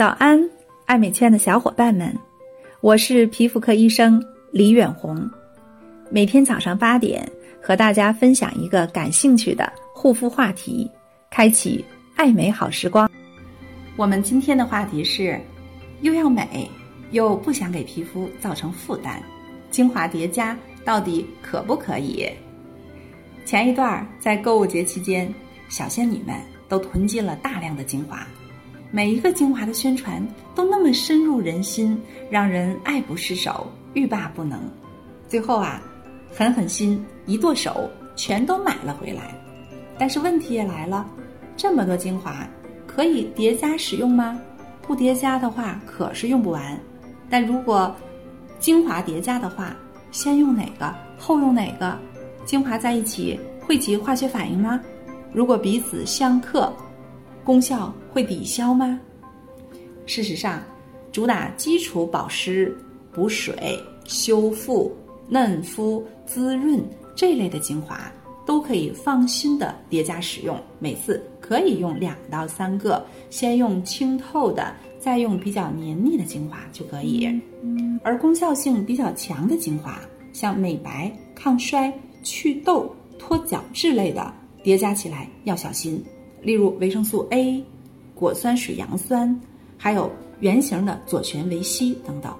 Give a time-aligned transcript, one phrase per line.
[0.00, 0.42] 早安，
[0.86, 2.10] 爱美圈的小伙伴们，
[2.80, 4.18] 我是皮肤科医生
[4.50, 5.30] 李远红。
[6.08, 7.30] 每天早上八点，
[7.62, 10.90] 和大家分享一个感兴趣的护肤话题，
[11.30, 11.84] 开启
[12.16, 13.10] 爱美好时光。
[13.94, 15.38] 我们今天的话题是：
[16.00, 16.66] 又要美，
[17.10, 19.20] 又不想给皮肤造成负担，
[19.70, 22.26] 精华叠加到底可不可以？
[23.44, 25.30] 前一段在购物节期间，
[25.68, 26.34] 小仙女们
[26.70, 28.26] 都囤积了大量的精华。
[28.92, 31.96] 每一个精华的宣传都那么深入人心，
[32.28, 34.58] 让人爱不释手、欲罢不能。
[35.28, 35.80] 最后啊，
[36.34, 39.32] 狠狠心一剁手，全都买了回来。
[39.96, 41.08] 但是问题也来了，
[41.56, 42.44] 这么多精华
[42.84, 44.36] 可以叠加使用吗？
[44.82, 46.76] 不叠加的话可是用不完。
[47.28, 47.94] 但如果
[48.58, 49.76] 精华叠加的话，
[50.10, 51.96] 先用哪个，后用哪个？
[52.44, 54.80] 精华在一起会起化学反应吗？
[55.32, 56.72] 如果彼此相克？
[57.50, 59.00] 功效会抵消吗？
[60.06, 60.62] 事实上，
[61.10, 62.72] 主打基础保湿、
[63.12, 64.94] 补水、修复、
[65.28, 66.80] 嫩肤、滋润
[67.16, 68.00] 这类的精华，
[68.46, 70.56] 都可以放心的叠加使用。
[70.78, 77.28] 每次可以用两到三个，先用清透的，再用比较黏腻的精华就可以。
[78.04, 80.00] 而功效性比较强的精华，
[80.32, 81.92] 像美白、抗衰、
[82.22, 86.00] 祛痘、脱角质类的，叠加起来要小心。
[86.42, 87.62] 例如维生素 A、
[88.14, 89.38] 果酸水杨酸，
[89.76, 90.10] 还有
[90.40, 92.34] 圆形的左旋维 C 等等，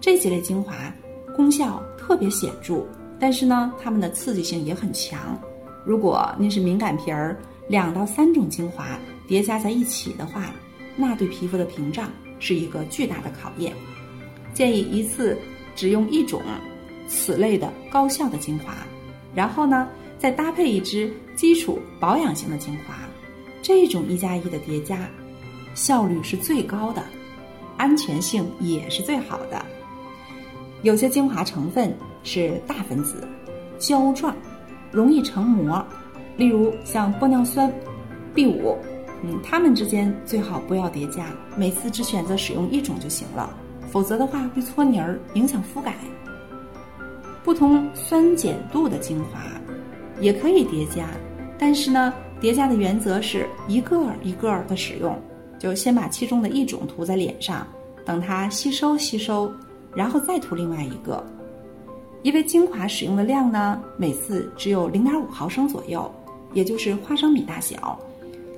[0.00, 0.74] 这几类精华
[1.36, 2.86] 功效特别显著，
[3.18, 5.38] 但是呢，它们的刺激性也很强。
[5.84, 7.36] 如果您是敏感皮儿，
[7.68, 10.54] 两到三种精华叠加在一起的话，
[10.96, 13.72] 那对皮肤的屏障是一个巨大的考验。
[14.54, 15.36] 建议一次
[15.74, 16.40] 只用一种
[17.06, 18.74] 此类的高效的精华，
[19.34, 22.94] 然后呢，再搭配一支基础保养型的精华。
[23.64, 25.08] 这种一加一的叠加，
[25.74, 27.02] 效率是最高的，
[27.78, 29.64] 安全性也是最好的。
[30.82, 33.26] 有些精华成分是大分子、
[33.78, 34.36] 胶状，
[34.92, 35.82] 容易成膜，
[36.36, 37.72] 例如像玻尿酸、
[38.34, 38.76] B 五，
[39.22, 43.48] 嗯，它们之间最好不要叠加，每次只选择使用一种就行了，
[43.90, 45.94] 否则的话会搓泥儿，影响肤感。
[47.42, 49.40] 不同酸碱度的精华
[50.20, 51.08] 也可以叠加，
[51.58, 52.12] 但是呢。
[52.44, 55.18] 叠加的原则是一个一个的使用，
[55.58, 57.66] 就先把其中的一种涂在脸上，
[58.04, 59.50] 等它吸收吸收，
[59.94, 61.24] 然后再涂另外一个。
[62.22, 66.14] 因为精华使用的量呢，每次只有零点五毫升左右，
[66.52, 67.98] 也就是花生米大小，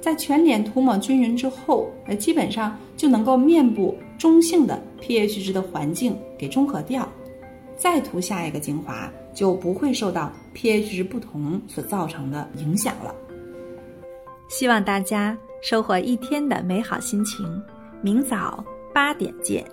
[0.00, 7.06] 在全脸涂抹均匀之后，呃，基本上就能够面部中性的 pH 值的环境给中和掉，
[7.76, 13.14] 再涂下一个精华就不会受到 pH 值不同所造成的影响了。
[14.56, 17.60] 希望大家收获一天的美好心情，
[18.00, 19.68] 明早八点见。